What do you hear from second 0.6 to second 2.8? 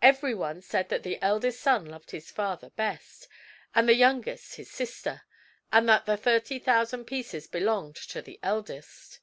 said that the eldest son loved his father